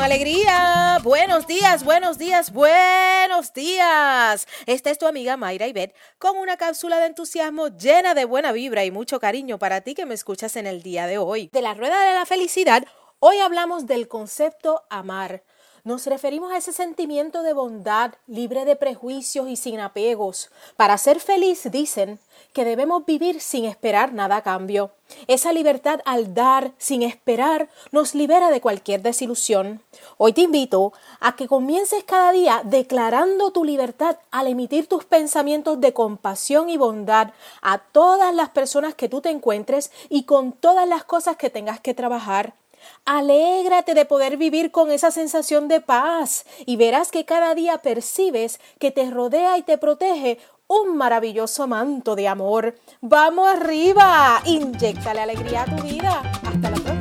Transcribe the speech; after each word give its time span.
alegría! 0.00 0.98
Buenos 1.04 1.46
días, 1.46 1.84
buenos 1.84 2.18
días, 2.18 2.52
buenos 2.52 3.52
días. 3.52 4.46
Esta 4.66 4.90
es 4.90 4.98
tu 4.98 5.06
amiga 5.06 5.36
Mayra 5.36 5.68
Ibet 5.68 5.94
con 6.18 6.36
una 6.36 6.56
cápsula 6.56 6.98
de 6.98 7.06
entusiasmo 7.06 7.68
llena 7.68 8.14
de 8.14 8.24
buena 8.24 8.50
vibra 8.50 8.84
y 8.84 8.90
mucho 8.90 9.20
cariño 9.20 9.58
para 9.58 9.82
ti 9.82 9.94
que 9.94 10.04
me 10.04 10.14
escuchas 10.14 10.56
en 10.56 10.66
el 10.66 10.82
día 10.82 11.06
de 11.06 11.18
hoy. 11.18 11.48
De 11.52 11.62
la 11.62 11.74
rueda 11.74 12.08
de 12.08 12.14
la 12.14 12.26
felicidad, 12.26 12.84
hoy 13.20 13.38
hablamos 13.38 13.86
del 13.86 14.08
concepto 14.08 14.82
amar. 14.90 15.44
Nos 15.86 16.04
referimos 16.08 16.50
a 16.50 16.56
ese 16.56 16.72
sentimiento 16.72 17.44
de 17.44 17.52
bondad, 17.52 18.14
libre 18.26 18.64
de 18.64 18.74
prejuicios 18.74 19.48
y 19.48 19.54
sin 19.54 19.78
apegos. 19.78 20.50
Para 20.76 20.98
ser 20.98 21.20
feliz, 21.20 21.70
dicen, 21.70 22.18
que 22.52 22.64
debemos 22.64 23.06
vivir 23.06 23.40
sin 23.40 23.66
esperar 23.66 24.12
nada 24.12 24.38
a 24.38 24.42
cambio. 24.42 24.90
Esa 25.28 25.52
libertad 25.52 26.00
al 26.04 26.34
dar 26.34 26.72
sin 26.76 27.02
esperar 27.02 27.68
nos 27.92 28.16
libera 28.16 28.50
de 28.50 28.60
cualquier 28.60 29.00
desilusión. 29.02 29.80
Hoy 30.18 30.32
te 30.32 30.40
invito 30.40 30.92
a 31.20 31.36
que 31.36 31.46
comiences 31.46 32.02
cada 32.02 32.32
día 32.32 32.62
declarando 32.64 33.52
tu 33.52 33.64
libertad 33.64 34.16
al 34.32 34.48
emitir 34.48 34.88
tus 34.88 35.04
pensamientos 35.04 35.80
de 35.80 35.92
compasión 35.92 36.68
y 36.68 36.76
bondad 36.76 37.30
a 37.62 37.78
todas 37.78 38.34
las 38.34 38.48
personas 38.48 38.96
que 38.96 39.08
tú 39.08 39.20
te 39.20 39.30
encuentres 39.30 39.92
y 40.08 40.24
con 40.24 40.50
todas 40.50 40.88
las 40.88 41.04
cosas 41.04 41.36
que 41.36 41.48
tengas 41.48 41.78
que 41.78 41.94
trabajar. 41.94 42.54
Alégrate 43.04 43.94
de 43.94 44.04
poder 44.04 44.36
vivir 44.36 44.70
con 44.70 44.90
esa 44.90 45.10
sensación 45.10 45.68
de 45.68 45.80
paz 45.80 46.44
y 46.64 46.76
verás 46.76 47.10
que 47.10 47.24
cada 47.24 47.54
día 47.54 47.78
percibes 47.78 48.60
que 48.78 48.90
te 48.90 49.10
rodea 49.10 49.58
y 49.58 49.62
te 49.62 49.78
protege 49.78 50.38
un 50.68 50.96
maravilloso 50.96 51.66
manto 51.66 52.16
de 52.16 52.28
amor. 52.28 52.74
Vamos 53.00 53.48
arriba, 53.48 54.40
inyectale 54.44 55.20
alegría 55.20 55.62
a 55.62 55.76
tu 55.76 55.82
vida. 55.82 56.22
Hasta 56.44 56.70
la 56.70 56.95